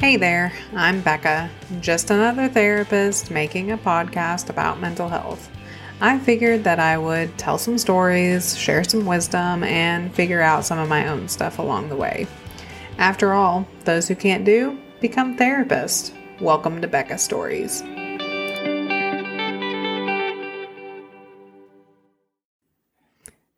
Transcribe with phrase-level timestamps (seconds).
[0.00, 5.50] Hey there, I'm Becca, just another therapist making a podcast about mental health.
[6.00, 10.78] I figured that I would tell some stories, share some wisdom, and figure out some
[10.78, 12.26] of my own stuff along the way.
[12.96, 16.14] After all, those who can't do become therapists.
[16.40, 17.82] Welcome to Becca Stories.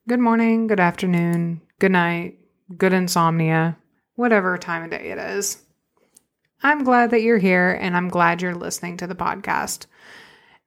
[0.08, 2.40] Good morning, good afternoon, good night,
[2.76, 3.78] good insomnia,
[4.16, 5.61] whatever time of day it is.
[6.62, 9.86] I'm glad that you're here and I'm glad you're listening to the podcast.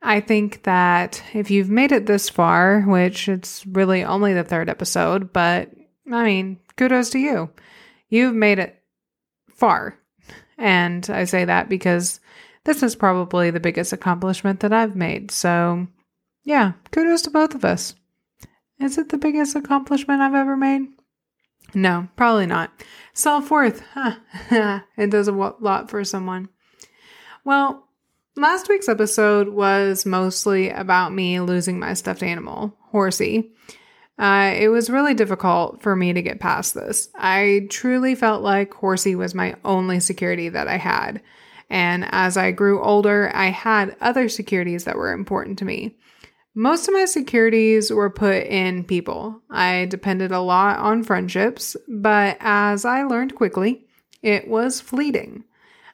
[0.02, 4.70] I think that if you've made it this far, which it's really only the third
[4.70, 5.72] episode, but
[6.12, 7.50] I mean, kudos to you.
[8.10, 8.82] You've made it
[9.50, 9.98] far.
[10.58, 12.20] And I say that because
[12.66, 15.32] this is probably the biggest accomplishment that I've made.
[15.32, 15.88] So,
[16.44, 17.96] yeah, kudos to both of us.
[18.80, 20.88] Is it the biggest accomplishment I've ever made?
[21.74, 22.72] No, probably not.
[23.14, 23.82] Self worth.
[23.94, 24.16] Huh.
[24.98, 26.50] it does a lot for someone.
[27.44, 27.88] Well,
[28.36, 33.52] last week's episode was mostly about me losing my stuffed animal, Horsey.
[34.18, 37.10] Uh, it was really difficult for me to get past this.
[37.16, 41.22] I truly felt like Horsey was my only security that I had.
[41.70, 45.98] And as I grew older, I had other securities that were important to me.
[46.58, 49.42] Most of my securities were put in people.
[49.50, 53.86] I depended a lot on friendships, but as I learned quickly,
[54.22, 55.44] it was fleeting.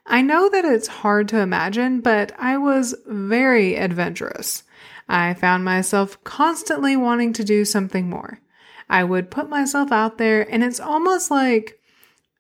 [0.06, 4.62] I know that it's hard to imagine, but I was very adventurous.
[5.10, 8.40] I found myself constantly wanting to do something more.
[8.88, 11.80] I would put myself out there, and it's almost like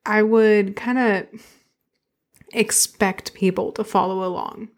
[0.05, 1.41] I would kind of
[2.53, 4.69] expect people to follow along.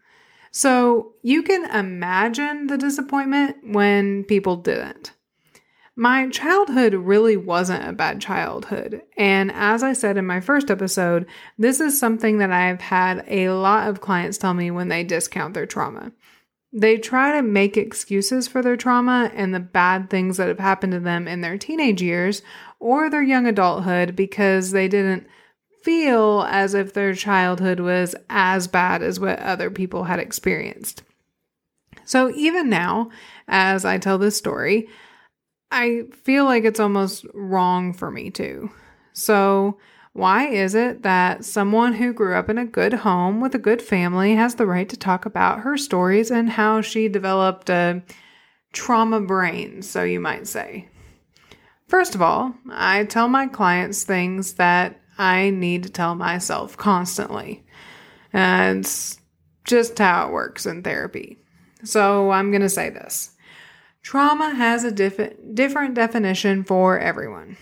[0.56, 5.10] So you can imagine the disappointment when people didn't.
[5.96, 9.02] My childhood really wasn't a bad childhood.
[9.16, 11.26] And as I said in my first episode,
[11.58, 15.54] this is something that I've had a lot of clients tell me when they discount
[15.54, 16.12] their trauma.
[16.72, 20.92] They try to make excuses for their trauma and the bad things that have happened
[20.92, 22.42] to them in their teenage years
[22.78, 25.26] or their young adulthood because they didn't
[25.84, 31.02] feel as if their childhood was as bad as what other people had experienced.
[32.06, 33.10] So even now,
[33.46, 34.88] as I tell this story,
[35.70, 38.70] I feel like it's almost wrong for me to.
[39.12, 39.78] So,
[40.14, 43.82] why is it that someone who grew up in a good home with a good
[43.82, 48.02] family has the right to talk about her stories and how she developed a
[48.72, 50.88] trauma brain, so you might say?
[51.88, 57.64] First of all, I tell my clients things that I need to tell myself constantly.
[58.32, 59.18] And it's
[59.64, 61.38] just how it works in therapy.
[61.84, 63.30] So I'm going to say this
[64.02, 67.56] trauma has a diff- different definition for everyone.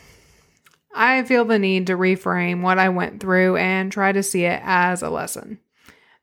[0.95, 4.61] I feel the need to reframe what I went through and try to see it
[4.63, 5.59] as a lesson.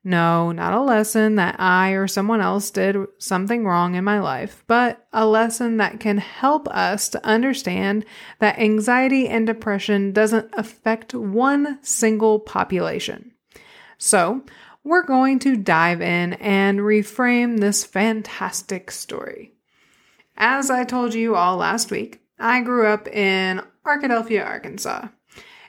[0.09, 4.63] No, not a lesson that I or someone else did something wrong in my life,
[4.65, 8.05] but a lesson that can help us to understand
[8.39, 13.33] that anxiety and depression doesn't affect one single population.
[13.99, 14.41] So,
[14.83, 19.53] we're going to dive in and reframe this fantastic story.
[20.35, 25.09] As I told you all last week, I grew up in Arkadelphia, Arkansas.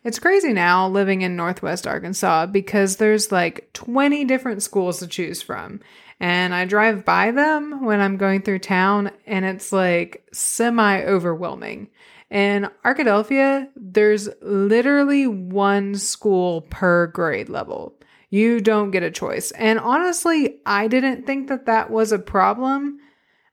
[0.03, 5.43] It's crazy now living in Northwest Arkansas because there's like 20 different schools to choose
[5.43, 5.81] from.
[6.19, 11.88] And I drive by them when I'm going through town and it's like semi overwhelming.
[12.31, 17.97] In Arkadelphia, there's literally one school per grade level.
[18.31, 19.50] You don't get a choice.
[19.50, 23.00] And honestly, I didn't think that that was a problem.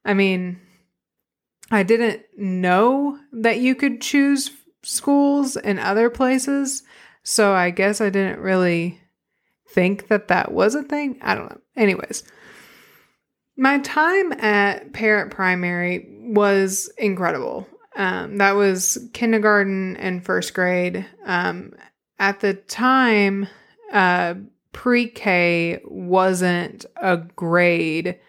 [0.06, 0.62] I mean,
[1.72, 4.52] I didn't know that you could choose
[4.88, 6.84] schools and other places.
[7.22, 9.02] So I guess I didn't really
[9.70, 11.20] think that that was a thing.
[11.22, 11.62] I don't know.
[11.76, 12.24] Anyways,
[13.58, 17.68] my time at Perritt Primary was incredible.
[17.98, 21.06] Um, that was kindergarten and first grade.
[21.26, 21.74] Um,
[22.18, 23.48] at the time,
[23.92, 24.36] uh,
[24.72, 28.20] pre K wasn't a grade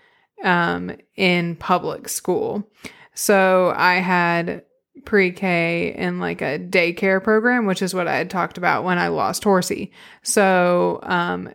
[0.42, 2.68] um, in public school.
[3.14, 4.64] So I had
[5.04, 8.98] pre K in like a daycare program, which is what I had talked about when
[8.98, 9.92] I lost Horsey.
[10.22, 11.52] So, um,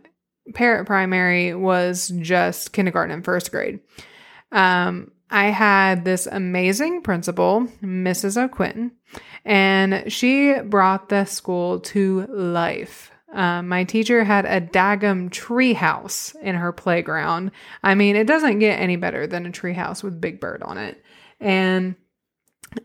[0.52, 3.80] Perritt Primary was just kindergarten and first grade.
[4.52, 8.40] Um, I had this amazing principal, Mrs.
[8.40, 8.92] O'Quinton,
[9.44, 13.10] and she brought the school to life.
[13.32, 17.50] Um, my teacher had a daggum treehouse in her playground.
[17.82, 21.02] I mean, it doesn't get any better than a treehouse with Big Bird on it.
[21.40, 21.96] And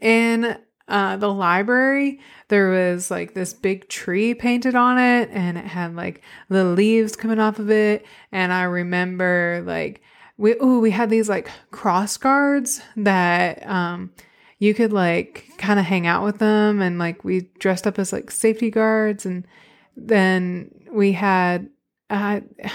[0.02, 0.58] in
[0.88, 5.96] uh, the library, there was like this big tree painted on it and it had
[5.96, 8.06] like the leaves coming off of it.
[8.32, 10.02] And I remember like,
[10.38, 14.12] we, oh, we had these like cross guards that, um,
[14.60, 18.12] you could like kind of hang out with them and like we dressed up as
[18.12, 19.48] like safety guards and
[19.96, 21.70] then we had
[22.10, 22.42] uh,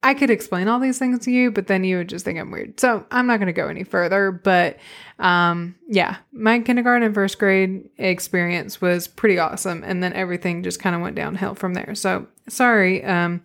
[0.00, 2.52] I could explain all these things to you, but then you would just think I'm
[2.52, 2.78] weird.
[2.78, 4.30] So I'm not going to go any further.
[4.30, 4.78] But
[5.18, 9.82] um, yeah, my kindergarten and first grade experience was pretty awesome.
[9.82, 11.96] And then everything just kind of went downhill from there.
[11.96, 13.42] So sorry um,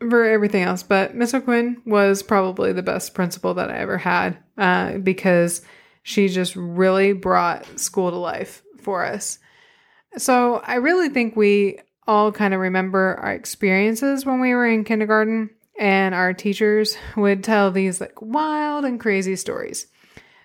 [0.00, 0.82] for everything else.
[0.82, 5.62] But Miss O'Quinn was probably the best principal that I ever had uh, because
[6.02, 9.38] she just really brought school to life for us.
[10.16, 14.82] So I really think we all kind of remember our experiences when we were in
[14.82, 19.86] kindergarten, and our teachers would tell these like wild and crazy stories.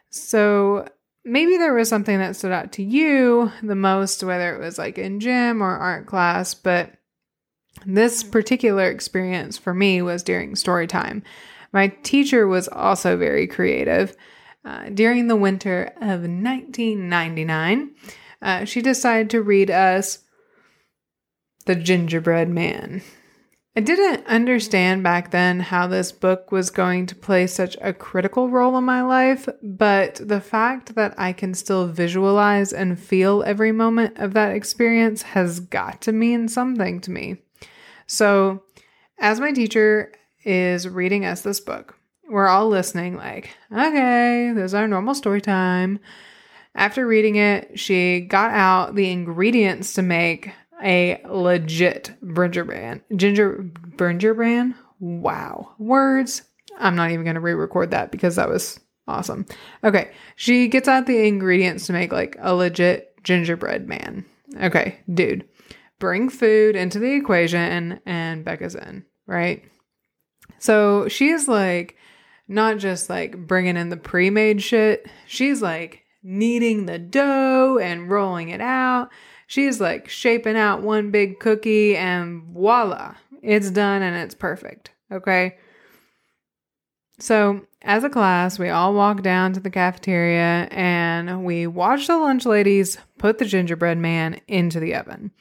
[0.09, 0.87] So
[1.25, 4.97] maybe there was something that stood out to you the most, whether it was like
[4.97, 6.91] in gym or art class, but
[7.85, 11.23] this particular experience for me was during story time.
[11.71, 14.15] My teacher was also very creative.
[14.65, 17.95] Uh, during the winter of 1999,
[18.41, 20.19] uh, she decided to read us
[21.63, 23.01] the Gingerbread Man.
[23.75, 28.47] I didn't understand back then how this book was going to play such a critical
[28.47, 33.71] role in my life, but the fact that I can still visualize and feel every
[33.71, 37.37] moment of that experience has got to mean something to me.
[38.05, 38.61] So,
[39.17, 40.11] as my teacher
[40.45, 41.97] is reading us this book,
[42.29, 45.99] we're all listening, like, okay, this is our normal story time.
[46.75, 50.51] After reading it, she got out the ingredients to make
[50.83, 53.01] a legit gingerbread.
[53.15, 54.73] Ginger gingerbread.
[54.99, 55.73] Wow.
[55.79, 56.43] Words.
[56.77, 59.45] I'm not even going to re-record that because that was awesome.
[59.83, 60.11] Okay.
[60.35, 64.25] She gets out the ingredients to make like a legit gingerbread man.
[64.61, 65.47] Okay, dude.
[65.99, 69.63] Bring food into the equation and Becca's in, right?
[70.59, 71.97] So she's like
[72.47, 75.07] not just like bringing in the pre-made shit.
[75.27, 79.09] She's like kneading the dough and rolling it out
[79.53, 83.13] she's like shaping out one big cookie and voila,
[83.43, 84.91] it's done and it's perfect.
[85.11, 85.57] Okay.
[87.19, 92.17] So, as a class, we all walk down to the cafeteria and we watch the
[92.17, 95.31] lunch ladies put the gingerbread man into the oven.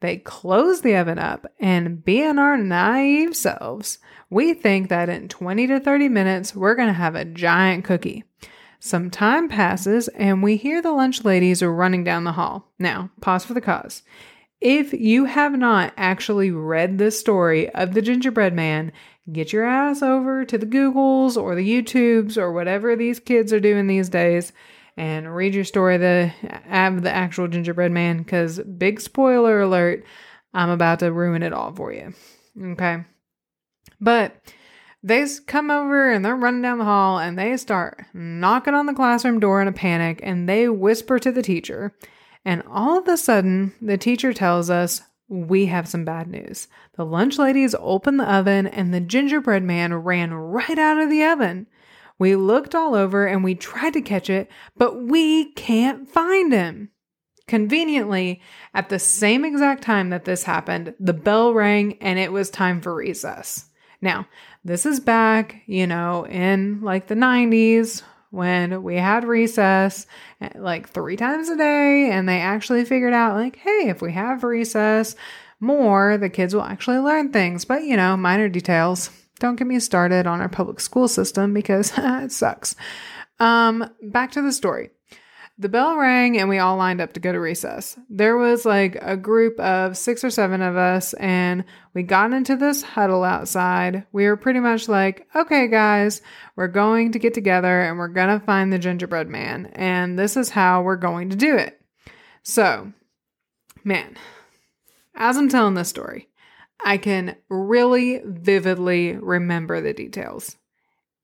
[0.00, 5.68] They close the oven up, and being our naive selves, we think that in 20
[5.68, 8.24] to 30 minutes, we're going to have a giant cookie.
[8.84, 12.72] Some time passes and we hear the lunch ladies are running down the hall.
[12.80, 14.02] Now, pause for the cause.
[14.60, 18.90] If you have not actually read the story of the gingerbread man,
[19.30, 23.60] get your ass over to the Googles or the YouTubes or whatever these kids are
[23.60, 24.52] doing these days
[24.96, 26.32] and read your story the
[26.68, 30.04] of the actual gingerbread man because big spoiler alert,
[30.52, 32.14] I'm about to ruin it all for you.
[32.60, 33.04] Okay.
[34.00, 34.34] But
[35.02, 38.94] they come over and they're running down the hall and they start knocking on the
[38.94, 41.94] classroom door in a panic and they whisper to the teacher.
[42.44, 46.68] And all of a sudden, the teacher tells us we have some bad news.
[46.96, 51.24] The lunch ladies opened the oven and the gingerbread man ran right out of the
[51.24, 51.66] oven.
[52.18, 56.90] We looked all over and we tried to catch it, but we can't find him.
[57.48, 58.40] Conveniently,
[58.72, 62.80] at the same exact time that this happened, the bell rang and it was time
[62.80, 63.66] for recess.
[64.00, 64.26] Now,
[64.64, 70.06] this is back, you know, in like the 90s when we had recess
[70.40, 74.12] eh, like three times a day, and they actually figured out, like, hey, if we
[74.12, 75.14] have recess
[75.60, 77.64] more, the kids will actually learn things.
[77.64, 79.10] But, you know, minor details.
[79.38, 82.74] Don't get me started on our public school system because it sucks.
[83.38, 84.90] Um, back to the story.
[85.58, 87.96] The bell rang and we all lined up to go to recess.
[88.08, 92.56] There was like a group of six or seven of us, and we got into
[92.56, 94.06] this huddle outside.
[94.12, 96.22] We were pretty much like, okay, guys,
[96.56, 100.36] we're going to get together and we're going to find the gingerbread man, and this
[100.36, 101.80] is how we're going to do it.
[102.42, 102.92] So,
[103.84, 104.16] man,
[105.14, 106.28] as I'm telling this story,
[106.84, 110.56] I can really vividly remember the details.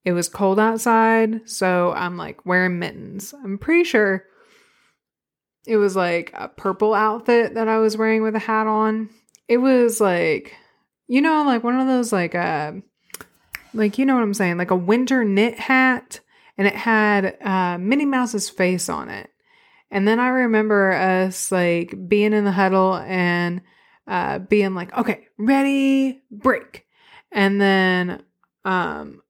[0.04, 3.34] It was cold outside, so I'm like wearing mittens.
[3.44, 4.24] I'm pretty sure
[5.66, 9.10] it was like a purple outfit that I was wearing with a hat on.
[9.48, 10.54] It was like,
[11.08, 12.72] you know, like one of those like uh
[13.74, 16.20] like you know what I'm saying, like a winter knit hat
[16.56, 19.30] and it had uh Minnie Mouse's face on it.
[19.90, 23.60] And then I remember us like being in the huddle and
[24.06, 26.86] uh being like, "Okay, ready, break."
[27.30, 28.22] And then
[28.64, 29.20] um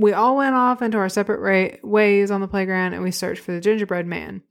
[0.00, 3.42] we all went off into our separate ra- ways on the playground and we searched
[3.42, 4.42] for the gingerbread man.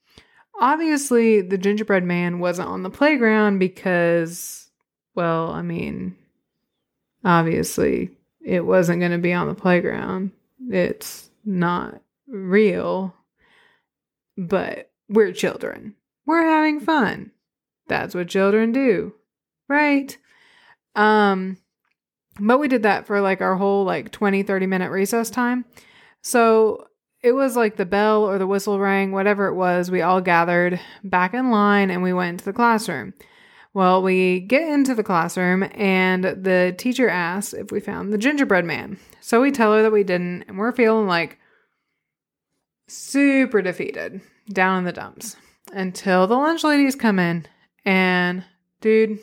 [0.62, 4.70] obviously, the gingerbread man wasn't on the playground because,
[5.15, 6.15] well, I mean,
[7.24, 10.32] obviously, it wasn't going to be on the playground.
[10.70, 13.15] It's not real.
[14.38, 15.96] But we're children.
[16.25, 17.32] We're having fun.
[17.88, 19.13] That's what children do.
[19.68, 20.15] Right?
[20.96, 21.58] Um
[22.39, 25.65] but we did that for like our whole like 20 30 minute recess time.
[26.22, 26.88] So
[27.22, 30.79] it was like the bell or the whistle rang, whatever it was, we all gathered
[31.03, 33.13] back in line and we went into the classroom.
[33.74, 38.65] Well, we get into the classroom and the teacher asks if we found the gingerbread
[38.65, 38.98] man.
[39.22, 41.38] So we tell her that we didn't, and we're feeling like
[42.88, 45.36] super defeated down in the dumps
[45.72, 47.46] until the lunch ladies come in
[47.86, 48.43] and
[48.81, 49.19] dude,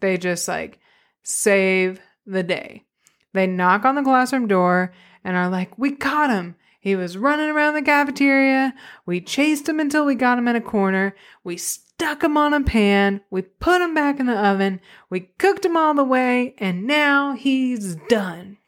[0.00, 0.78] they just like
[1.22, 2.84] save the day.
[3.32, 4.92] They knock on the classroom door
[5.24, 6.56] and are like, We caught him.
[6.80, 8.72] He was running around the cafeteria.
[9.06, 11.16] We chased him until we got him in a corner.
[11.42, 13.22] We stuck him on a pan.
[13.30, 14.80] We put him back in the oven.
[15.10, 18.58] We cooked him all the way, and now he's done.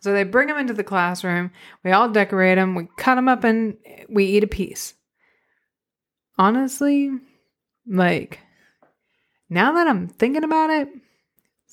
[0.00, 1.50] So they bring him into the classroom.
[1.82, 2.74] We all decorate him.
[2.74, 4.92] We cut him up and we eat a piece.
[6.36, 7.10] Honestly,
[7.86, 8.40] like,
[9.48, 10.88] now that I'm thinking about it,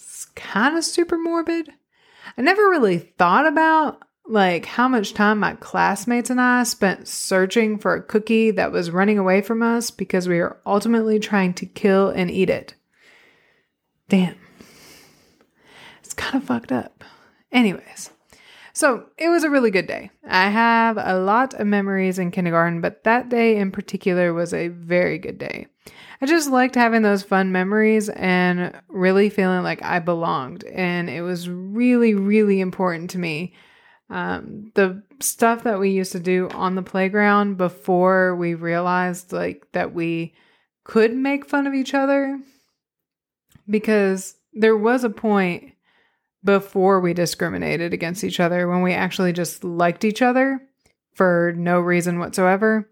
[0.01, 1.71] it's kind of super morbid.
[2.37, 7.77] I never really thought about like how much time my classmates and I spent searching
[7.77, 11.65] for a cookie that was running away from us because we were ultimately trying to
[11.65, 12.75] kill and eat it.
[14.09, 14.35] Damn.
[16.03, 17.03] It's kind of fucked up.
[17.51, 18.09] Anyways,
[18.73, 20.11] so it was a really good day.
[20.27, 24.69] I have a lot of memories in kindergarten, but that day in particular was a
[24.69, 25.67] very good day.
[26.21, 30.63] I just liked having those fun memories and really feeling like I belonged.
[30.65, 33.53] And it was really, really important to me
[34.11, 39.65] um, the stuff that we used to do on the playground before we realized like
[39.71, 40.33] that we
[40.83, 42.37] could make fun of each other
[43.69, 45.73] because there was a point
[46.43, 50.59] before we discriminated against each other when we actually just liked each other
[51.13, 52.89] for no reason whatsoever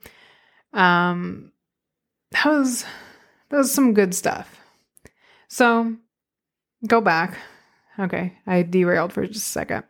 [0.71, 1.51] um
[2.31, 2.85] that was
[3.49, 4.59] that was some good stuff
[5.47, 5.95] so
[6.87, 7.37] go back
[7.99, 9.83] okay i derailed for just a second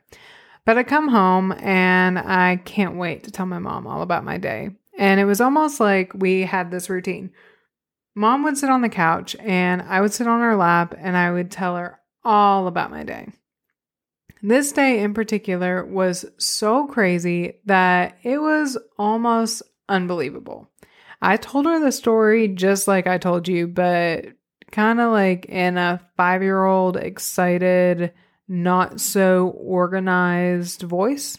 [0.69, 4.37] but I come home and I can't wait to tell my mom all about my
[4.37, 4.69] day.
[4.99, 7.31] And it was almost like we had this routine.
[8.13, 11.31] Mom would sit on the couch and I would sit on her lap and I
[11.31, 13.29] would tell her all about my day.
[14.43, 20.69] This day in particular was so crazy that it was almost unbelievable.
[21.21, 24.25] I told her the story just like I told you, but
[24.71, 28.13] kind of like in a five year old excited,
[28.47, 31.37] not so organized voice.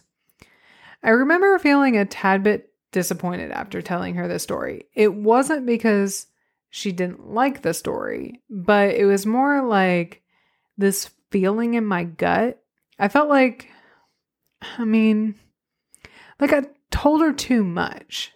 [1.02, 4.84] I remember feeling a tad bit disappointed after telling her the story.
[4.94, 6.26] It wasn't because
[6.70, 10.22] she didn't like the story, but it was more like
[10.76, 12.62] this feeling in my gut.
[12.98, 13.68] I felt like,
[14.78, 15.36] I mean,
[16.38, 18.32] like I told her too much.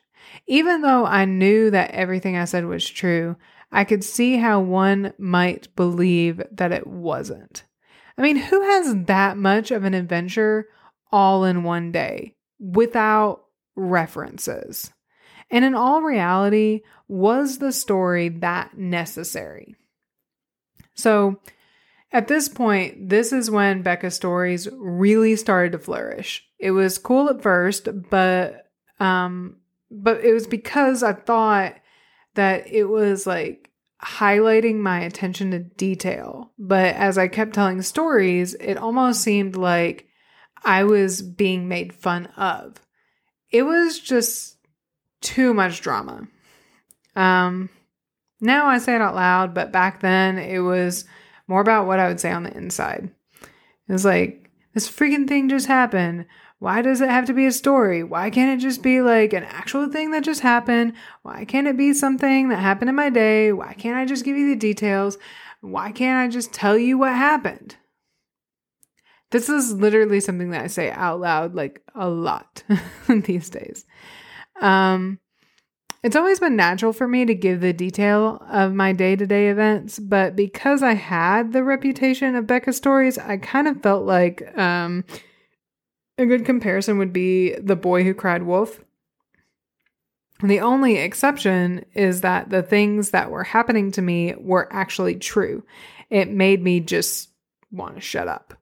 [0.46, 3.36] Even though I knew that everything I said was true,
[3.72, 7.64] I could see how one might believe that it wasn't.
[8.16, 10.68] I mean, who has that much of an adventure
[11.10, 14.92] all in one day without references?
[15.50, 19.74] And in all reality, was the story that necessary?
[20.94, 21.40] So,
[22.12, 26.46] at this point, this is when Becca's stories really started to flourish.
[26.60, 28.70] It was cool at first, but
[29.00, 29.56] um
[29.94, 31.74] but it was because I thought
[32.34, 33.70] that it was like
[34.02, 36.52] highlighting my attention to detail.
[36.58, 40.06] But as I kept telling stories, it almost seemed like
[40.64, 42.74] I was being made fun of.
[43.50, 44.56] It was just
[45.20, 46.26] too much drama.
[47.16, 47.70] Um,
[48.40, 51.04] now I say it out loud, but back then it was
[51.46, 53.10] more about what I would say on the inside.
[53.88, 56.26] It was like, this freaking thing just happened.
[56.58, 58.02] Why does it have to be a story?
[58.02, 60.94] Why can't it just be like an actual thing that just happened?
[61.23, 63.52] Why can't it be something that happened in my day?
[63.52, 65.18] Why can't I just give you the details?
[65.61, 67.76] Why can't I just tell you what happened?
[69.30, 72.62] This is literally something that I say out loud like a lot
[73.08, 73.84] these days.
[74.61, 75.18] Um,
[76.04, 79.49] it's always been natural for me to give the detail of my day to day
[79.49, 84.56] events, but because I had the reputation of Becca stories, I kind of felt like
[84.56, 85.04] um,
[86.18, 88.80] a good comparison would be The Boy Who Cried Wolf.
[90.42, 95.64] The only exception is that the things that were happening to me were actually true.
[96.11, 97.30] It made me just
[97.71, 98.54] want to shut up.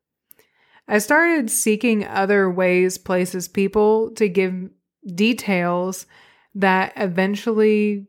[0.89, 4.71] I started seeking other ways, places, people to give
[5.07, 6.07] details
[6.55, 8.07] that eventually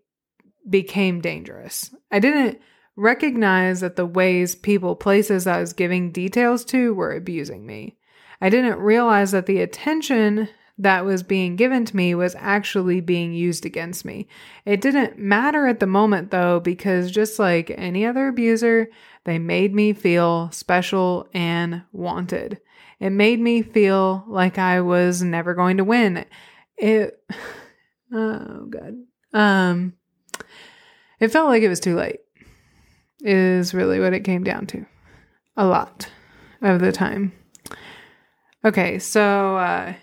[0.70, 1.94] became dangerous.
[2.12, 2.60] I didn't
[2.96, 7.98] recognize that the ways people, places I was giving details to were abusing me.
[8.44, 13.32] I didn't realize that the attention that was being given to me was actually being
[13.32, 14.28] used against me.
[14.66, 18.90] It didn't matter at the moment though, because just like any other abuser,
[19.24, 22.60] they made me feel special and wanted.
[23.00, 26.26] It made me feel like I was never going to win.
[26.76, 27.18] It,
[28.14, 28.96] oh God.
[29.32, 29.94] Um,
[31.22, 32.20] it felt like it was too late,
[33.22, 34.86] is really what it came down to.
[35.56, 36.10] A lot
[36.62, 37.32] of the time.
[38.66, 39.94] Okay, so uh,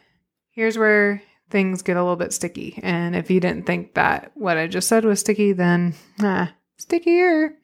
[0.50, 2.78] here's where things get a little bit sticky.
[2.82, 7.54] And if you didn't think that what I just said was sticky, then ah, stickier.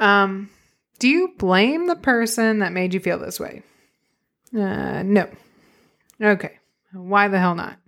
[0.00, 0.50] Um,
[0.98, 3.62] do you blame the person that made you feel this way?
[4.54, 5.28] Uh, no.
[6.20, 6.58] Okay.
[6.92, 7.78] Why the hell not?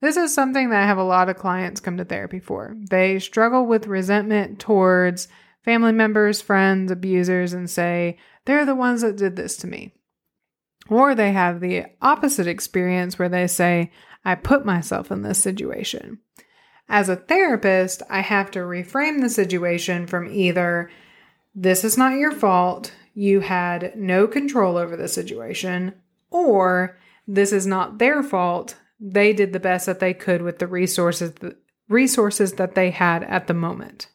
[0.00, 2.76] This is something that I have a lot of clients come to therapy for.
[2.90, 5.28] They struggle with resentment towards
[5.64, 9.92] family members, friends, abusers, and say, they're the ones that did this to me.
[10.88, 13.90] Or they have the opposite experience where they say,
[14.24, 16.18] I put myself in this situation.
[16.88, 20.90] As a therapist, I have to reframe the situation from either,
[21.54, 25.94] this is not your fault, you had no control over the situation,
[26.30, 30.66] or this is not their fault, they did the best that they could with the
[30.66, 31.32] resources
[31.88, 34.08] resources that they had at the moment.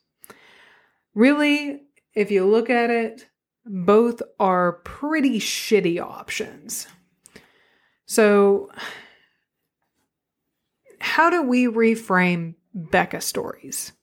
[1.14, 3.28] Really, if you look at it,
[3.66, 6.88] both are pretty shitty options.
[8.06, 8.70] So,
[11.00, 13.94] how do we reframe Becca stories?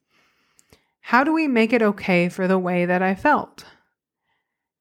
[1.00, 3.64] How do we make it okay for the way that I felt?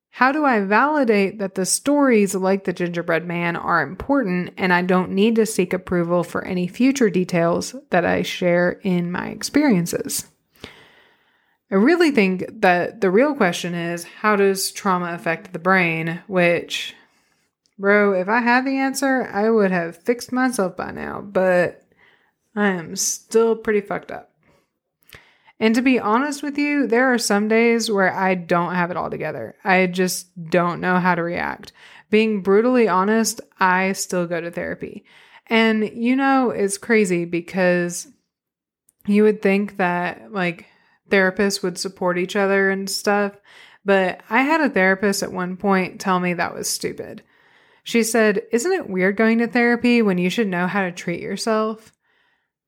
[0.09, 4.81] How do I validate that the stories like the gingerbread man are important and I
[4.81, 10.25] don't need to seek approval for any future details that I share in my experiences?
[11.69, 16.21] I really think that the real question is how does trauma affect the brain?
[16.27, 16.95] Which,
[17.77, 21.81] bro, if I had the answer, I would have fixed myself by now, but
[22.55, 24.31] I am still pretty fucked up.
[25.59, 28.97] And to be honest with you, there are some days where I don't have it
[28.97, 29.55] all together.
[29.63, 31.73] I just don't know how to react.
[32.09, 35.03] Being brutally honest, I still go to therapy.
[35.47, 38.07] And you know, it's crazy because
[39.05, 40.67] you would think that, like,
[41.09, 43.33] therapists would support each other and stuff.
[43.85, 47.23] But I had a therapist at one point tell me that was stupid.
[47.83, 51.21] She said, Isn't it weird going to therapy when you should know how to treat
[51.21, 51.93] yourself?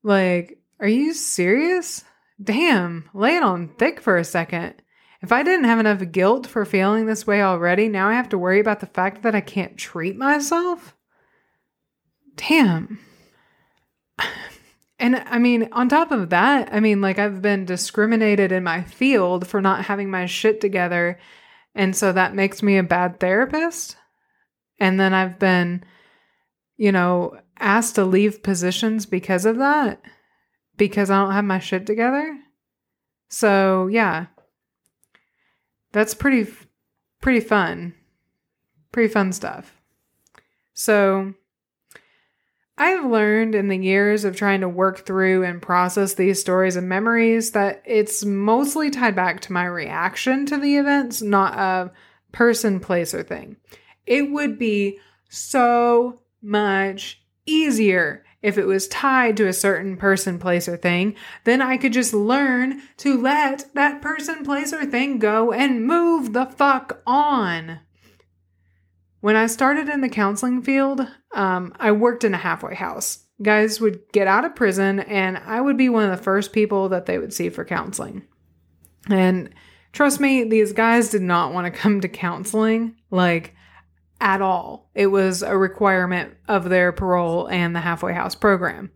[0.02, 2.06] Like, are you serious?
[2.42, 4.82] Damn, lay it on thick for a second.
[5.22, 8.38] If I didn't have enough guilt for feeling this way already, now I have to
[8.38, 10.96] worry about the fact that I can't treat myself?
[12.36, 13.00] Damn.
[15.00, 18.84] And I mean, on top of that, I mean, like I've been discriminated in my
[18.84, 21.18] field for not having my shit together.
[21.74, 23.96] And so that makes me a bad therapist.
[24.78, 25.86] And then I've been,
[26.76, 30.02] you know, asked to leave positions because of that,
[30.78, 32.38] because I don't have my shit together.
[33.30, 34.28] So, yeah.
[35.92, 36.52] That's pretty
[37.22, 37.94] pretty fun.
[38.92, 39.76] Pretty fun stuff.
[40.74, 41.34] So,
[42.82, 46.88] I've learned in the years of trying to work through and process these stories and
[46.88, 51.92] memories that it's mostly tied back to my reaction to the events, not a
[52.32, 53.58] person, place, or thing.
[54.06, 60.70] It would be so much easier if it was tied to a certain person, place,
[60.70, 65.52] or thing, then I could just learn to let that person, place, or thing go
[65.52, 67.82] and move the fuck on.
[69.22, 71.02] When I started in the counseling field,
[71.34, 73.26] um, I worked in a halfway house.
[73.42, 76.90] Guys would get out of prison, and I would be one of the first people
[76.90, 78.26] that they would see for counseling.
[79.10, 79.54] And
[79.92, 83.56] trust me, these guys did not want to come to counseling, like
[84.22, 84.90] at all.
[84.96, 88.92] It was a requirement of their parole and the halfway house program.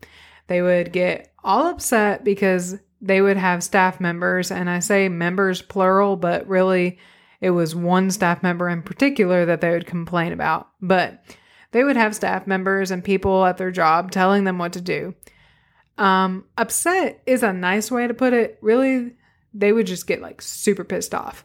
[0.47, 5.61] They would get all upset because they would have staff members, and I say members
[5.61, 6.99] plural, but really
[7.43, 10.69] it was one staff member in particular that they would complain about.
[10.81, 11.21] But
[11.71, 15.13] they would have staff members and people at their job telling them what to do.
[15.97, 18.57] Um, upset is a nice way to put it.
[18.61, 19.11] Really,
[19.53, 21.43] they would just get like super pissed off.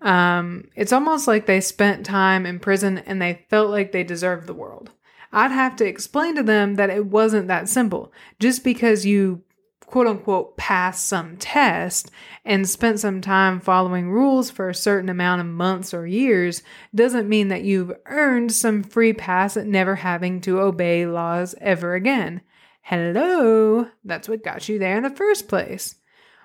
[0.00, 4.46] Um, it's almost like they spent time in prison and they felt like they deserved
[4.46, 4.92] the world.
[5.32, 8.12] I'd have to explain to them that it wasn't that simple.
[8.38, 9.42] Just because you
[9.86, 12.10] quote unquote passed some test
[12.44, 16.62] and spent some time following rules for a certain amount of months or years
[16.94, 21.94] doesn't mean that you've earned some free pass at never having to obey laws ever
[21.94, 22.40] again.
[22.82, 25.96] Hello, that's what got you there in the first place.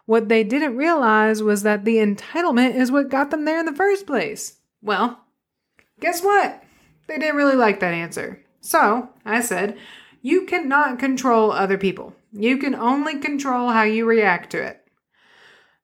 [0.06, 3.74] What they didn't realize was that the entitlement is what got them there in the
[3.74, 4.60] first place.
[4.82, 5.20] Well,
[6.00, 6.64] guess what?
[7.08, 8.44] They didn't really like that answer.
[8.62, 9.78] So I said,
[10.22, 12.14] You cannot control other people.
[12.32, 14.84] You can only control how you react to it.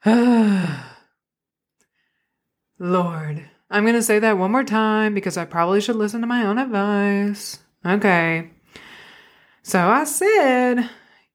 [2.79, 6.27] Lord, I'm going to say that one more time because I probably should listen to
[6.27, 7.59] my own advice.
[7.85, 8.51] Okay.
[9.61, 10.89] So I said,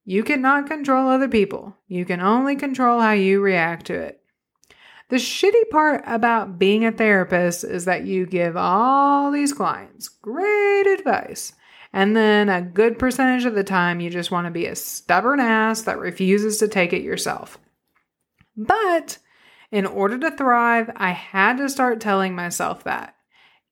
[0.05, 1.77] you cannot control other people.
[1.87, 4.21] You can only control how you react to it.
[5.09, 10.87] The shitty part about being a therapist is that you give all these clients great
[10.87, 11.55] advice.
[11.93, 15.41] And then a good percentage of the time, you just want to be a stubborn
[15.41, 17.59] ass that refuses to take it yourself.
[18.57, 19.19] But
[19.71, 23.15] in order to thrive, I had to start telling myself that.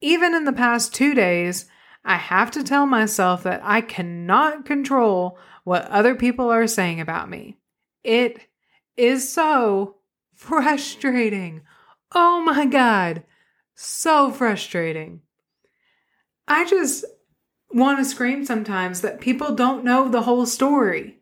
[0.01, 1.67] Even in the past two days,
[2.05, 7.29] I have to tell myself that I cannot control what other people are saying about
[7.29, 7.59] me.
[8.05, 8.47] It
[8.97, 9.97] is so
[10.35, 11.63] frustrating.
[12.15, 13.25] Oh my God,
[13.75, 15.23] so frustrating.
[16.47, 17.05] I just
[17.73, 21.19] want to scream sometimes that people don't know the whole story.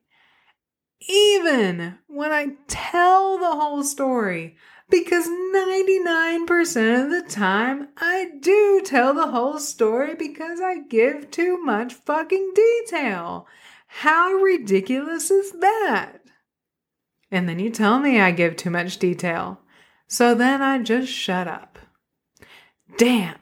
[1.08, 4.56] Even when I tell the whole story,
[4.90, 11.58] because 99% of the time I do tell the whole story because I give too
[11.62, 13.46] much fucking detail.
[13.86, 16.20] How ridiculous is that?
[17.30, 19.60] And then you tell me I give too much detail.
[20.06, 21.78] So then I just shut up.
[22.96, 23.36] Damn.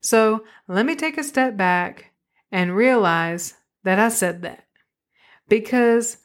[0.00, 2.12] So let me take a step back
[2.50, 4.64] and realize that I said that.
[5.48, 6.18] Because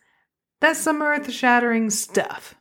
[0.59, 2.55] that's some earth shattering stuff.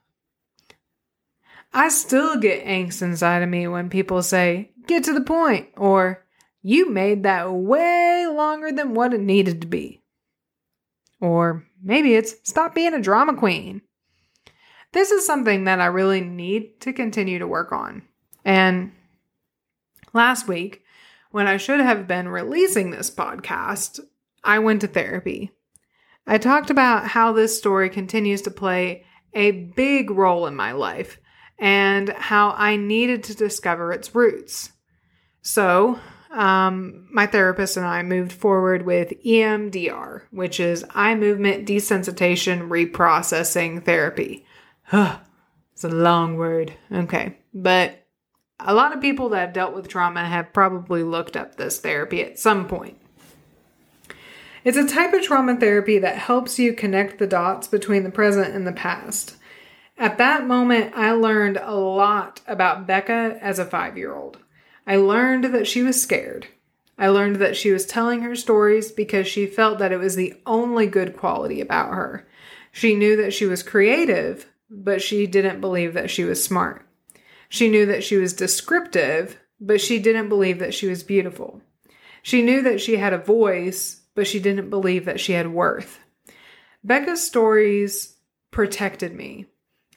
[1.73, 6.27] I still get angst inside of me when people say, get to the point, or
[6.63, 10.03] you made that way longer than what it needed to be.
[11.21, 13.83] Or maybe it's stop being a drama queen.
[14.93, 18.03] This is something that I really need to continue to work on.
[18.45, 18.93] And
[20.13, 20.83] last week,
[21.33, 24.01] when I should have been releasing this podcast,
[24.45, 25.51] I went to therapy.
[26.27, 31.19] I talked about how this story continues to play a big role in my life
[31.59, 34.73] and how I needed to discover its roots.
[35.41, 35.99] So,
[36.31, 43.85] um, my therapist and I moved forward with EMDR, which is eye movement desensitization reprocessing
[43.85, 44.47] therapy.
[44.93, 46.73] it's a long word.
[46.91, 47.37] Okay.
[47.53, 48.02] But
[48.65, 52.23] a lot of people that have dealt with trauma have probably looked up this therapy
[52.23, 52.99] at some point.
[54.65, 58.55] It's a type of trauma therapy that helps you connect the dots between the present
[58.55, 59.37] and the past.
[59.99, 64.39] At that moment, I learned a lot about Becca as a five year old.
[64.87, 66.47] I learned that she was scared.
[66.99, 70.35] I learned that she was telling her stories because she felt that it was the
[70.47, 72.29] only good quality about her.
[72.71, 76.87] She knew that she was creative, but she didn't believe that she was smart.
[77.53, 81.61] She knew that she was descriptive, but she didn't believe that she was beautiful.
[82.23, 85.99] She knew that she had a voice, but she didn't believe that she had worth.
[86.83, 88.17] Becca's stories
[88.53, 89.49] protected me.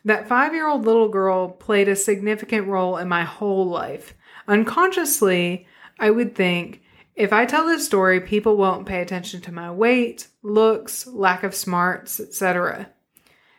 [0.04, 4.16] That five year old little girl played a significant role in my whole life.
[4.50, 5.66] Unconsciously,
[5.98, 6.82] I would think
[7.16, 11.56] if I tell this story, people won't pay attention to my weight, looks, lack of
[11.56, 12.90] smarts, etc.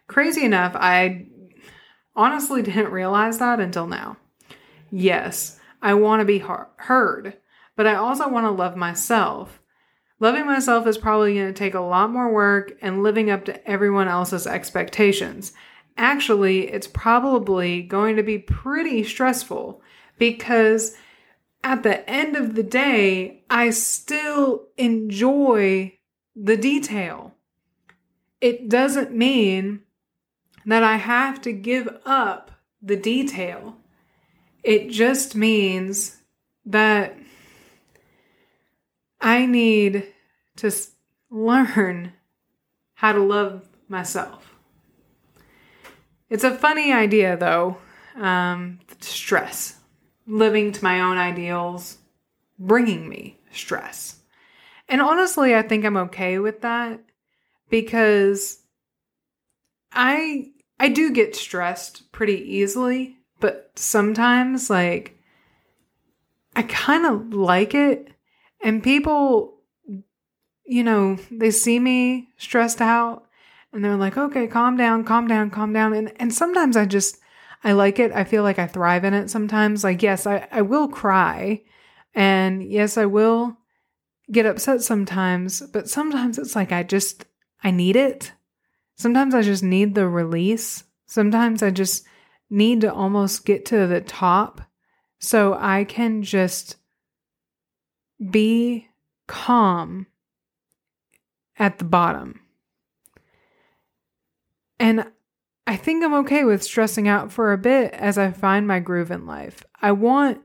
[0.07, 1.29] Crazy enough, I
[2.17, 4.17] honestly didn't realize that until now.
[4.91, 7.37] Yes, I want to be heard,
[7.77, 9.61] but I also want to love myself.
[10.19, 13.71] Loving myself is probably going to take a lot more work and living up to
[13.71, 15.53] everyone else's expectations.
[15.99, 19.83] Actually, it's probably going to be pretty stressful
[20.19, 20.97] because
[21.63, 25.99] at the end of the day, I still enjoy
[26.35, 27.35] the detail.
[28.41, 29.81] It doesn't mean
[30.67, 32.51] that I have to give up
[32.83, 33.77] the detail.
[34.63, 36.17] It just means
[36.65, 37.17] that
[39.21, 40.13] I need
[40.57, 40.71] to
[41.31, 42.13] learn
[42.95, 44.55] how to love myself.
[46.29, 47.79] It's a funny idea, though.
[48.17, 49.77] Um, stress
[50.27, 51.99] living to my own ideals,
[52.59, 54.17] bringing me stress.
[54.89, 57.01] And honestly, I think I'm okay with that
[57.71, 58.61] because
[59.93, 65.19] I I do get stressed pretty easily, but sometimes like
[66.55, 68.09] I kind of like it
[68.63, 69.55] and people
[70.69, 73.27] you know, they see me stressed out
[73.73, 77.19] and they're like, "Okay, calm down, calm down, calm down." And and sometimes I just
[77.67, 78.13] I like it.
[78.13, 79.83] I feel like I thrive in it sometimes.
[79.83, 81.63] Like, yes, I, I will cry.
[82.15, 83.57] And yes, I will
[84.31, 85.63] get upset sometimes.
[85.73, 87.25] But sometimes it's like I just,
[87.65, 88.33] I need it.
[88.97, 90.85] Sometimes I just need the release.
[91.07, 92.05] Sometimes I just
[92.51, 94.61] need to almost get to the top
[95.19, 96.77] so I can just
[98.31, 98.89] be
[99.27, 100.07] calm
[101.59, 102.41] at the bottom.
[104.79, 105.07] And
[105.67, 109.11] I think I'm okay with stressing out for a bit as I find my groove
[109.11, 109.65] in life.
[109.81, 110.41] I want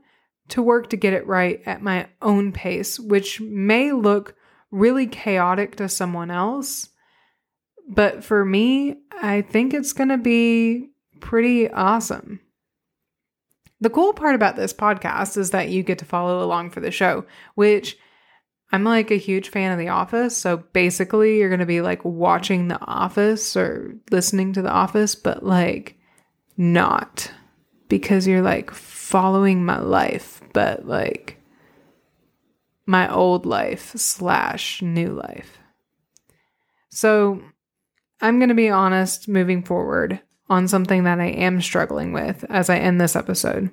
[0.48, 4.34] to work to get it right at my own pace, which may look
[4.70, 6.88] really chaotic to someone else.
[7.88, 10.90] But for me, I think it's going to be
[11.20, 12.40] pretty awesome.
[13.80, 16.90] The cool part about this podcast is that you get to follow along for the
[16.90, 17.98] show, which
[18.70, 20.36] I'm like a huge fan of The Office.
[20.36, 25.14] So basically, you're going to be like watching The Office or listening to The Office,
[25.14, 25.98] but like
[26.56, 27.30] not
[27.88, 31.38] because you're like following my life, but like
[32.86, 35.58] my old life slash new life.
[36.88, 37.42] So
[38.22, 42.70] I'm going to be honest moving forward on something that I am struggling with as
[42.70, 43.70] I end this episode.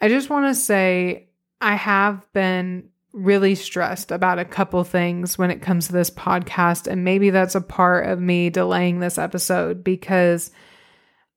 [0.00, 5.50] I just want to say I have been really stressed about a couple things when
[5.50, 9.82] it comes to this podcast and maybe that's a part of me delaying this episode
[9.82, 10.50] because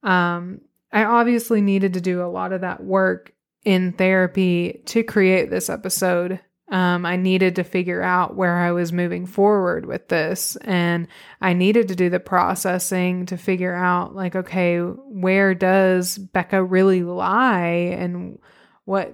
[0.03, 0.59] um
[0.91, 5.69] I obviously needed to do a lot of that work in therapy to create this
[5.69, 10.55] episode um, I needed to figure out where I was moving forward with this.
[10.55, 11.09] And
[11.41, 17.03] I needed to do the processing to figure out, like, okay, where does Becca really
[17.03, 17.93] lie?
[17.99, 18.39] And
[18.85, 19.13] what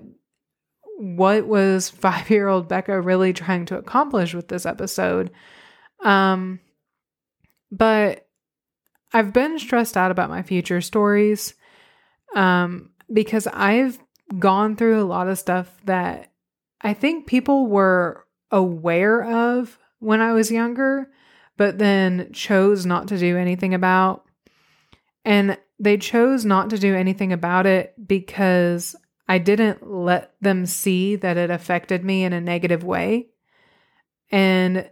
[1.00, 5.32] what was five year old Becca really trying to accomplish with this episode?
[6.04, 6.60] Um,
[7.72, 8.28] but
[9.12, 11.56] I've been stressed out about my future stories
[12.36, 13.98] um, because I've
[14.38, 16.32] gone through a lot of stuff that
[16.81, 21.09] I think people were aware of when I was younger,
[21.57, 24.25] but then chose not to do anything about.
[25.25, 28.95] And they chose not to do anything about it because
[29.27, 33.27] I didn't let them see that it affected me in a negative way.
[34.31, 34.89] And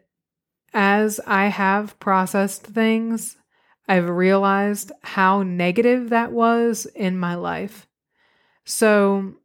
[0.73, 3.37] as I have processed things,
[3.87, 7.87] I've realized how negative that was in my life.
[8.65, 9.35] So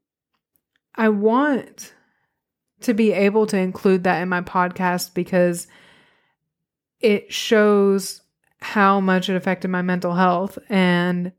[0.94, 1.94] I want
[2.80, 5.66] to be able to include that in my podcast because
[7.00, 8.22] it shows
[8.60, 11.32] how much it affected my mental health and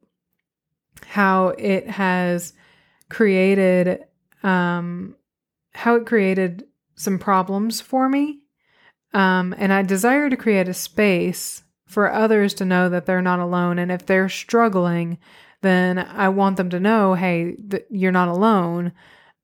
[1.05, 2.53] how it has
[3.09, 4.03] created
[4.43, 5.15] um
[5.73, 8.39] how it created some problems for me.
[9.13, 13.39] Um and I desire to create a space for others to know that they're not
[13.39, 13.77] alone.
[13.77, 15.17] And if they're struggling
[15.61, 18.93] then I want them to know hey that you're not alone.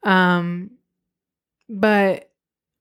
[0.03, 0.71] Um
[1.69, 2.29] but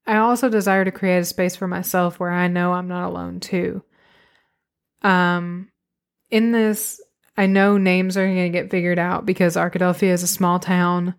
[0.07, 3.41] I also desire to create a space for myself where I know I'm not alone
[3.41, 3.83] too.
[5.03, 5.69] Um,
[6.31, 7.01] in this,
[7.37, 11.15] I know names are going to get figured out because Arkadelphia is a small town.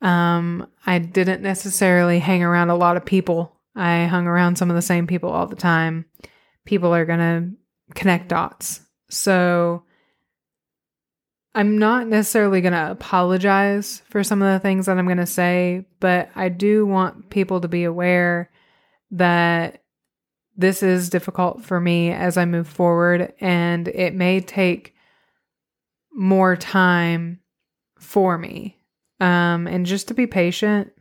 [0.00, 3.56] Um, I didn't necessarily hang around a lot of people.
[3.74, 6.04] I hung around some of the same people all the time.
[6.64, 8.80] People are going to connect dots.
[9.08, 9.84] So
[11.54, 15.26] I'm not necessarily going to apologize for some of the things that I'm going to
[15.26, 18.50] say, but I do want people to be aware
[19.10, 19.82] that
[20.56, 24.94] this is difficult for me as I move forward, and it may take
[26.12, 27.40] more time
[27.98, 28.78] for me.
[29.20, 30.92] Um, and just to be patient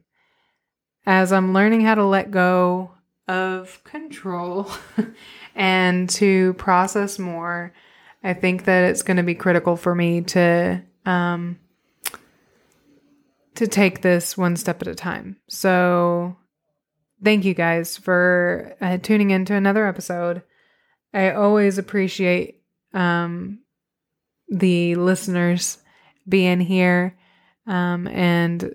[1.06, 2.92] as I'm learning how to let go
[3.28, 4.70] of control
[5.56, 7.74] and to process more
[8.24, 11.60] I think that it's going to be critical for me to um,
[13.56, 15.38] to take this one step at a time.
[15.50, 16.38] So,
[17.24, 20.44] thank you guys for uh, tuning in to another episode.
[21.14, 22.62] I always appreciate
[22.94, 23.60] um,
[24.50, 25.80] the listeners
[26.30, 27.18] being here,
[27.66, 28.74] um, and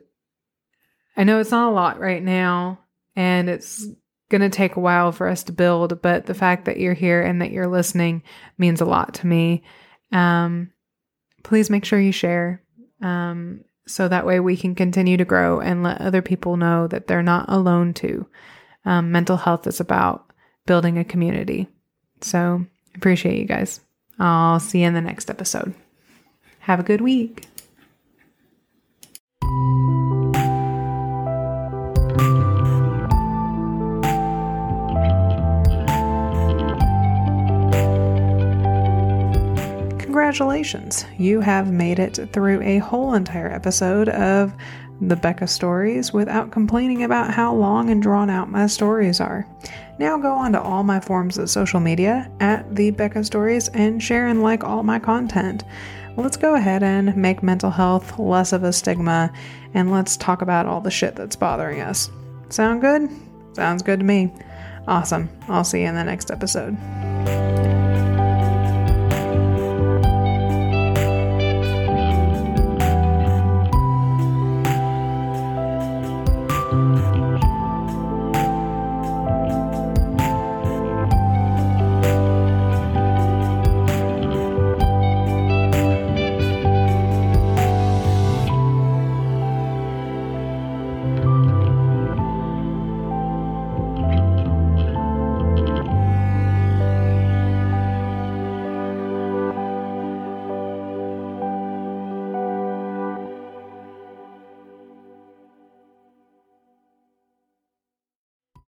[1.17, 2.81] I know it's not a lot right now,
[3.15, 3.87] and it's
[4.29, 7.23] going to take a while for us to build, but the fact that you're here
[7.23, 8.23] and that you're listening
[8.59, 9.63] means a lot to me.
[10.13, 10.73] Um,
[11.43, 12.63] please make sure you share
[13.03, 17.07] um, so that way we can continue to grow and let other people know that
[17.07, 18.27] they're not alone too.
[18.85, 20.33] Um, mental health is about
[20.67, 21.69] building a community.
[22.21, 23.81] So appreciate you guys.
[24.19, 25.75] I'll see you in the next episode.
[26.61, 27.47] Have a good week.
[40.17, 44.55] Congratulations, you have made it through a whole entire episode of
[45.03, 49.47] the Becca stories without complaining about how long and drawn out my stories are.
[49.99, 54.03] Now go on to all my forms of social media at the Becca Stories and
[54.03, 55.65] share and like all my content.
[56.17, 59.31] Let's go ahead and make mental health less of a stigma
[59.75, 62.09] and let's talk about all the shit that's bothering us.
[62.49, 63.11] Sound good?
[63.53, 64.33] Sounds good to me.
[64.89, 65.29] Awesome.
[65.47, 66.75] I'll see you in the next episode.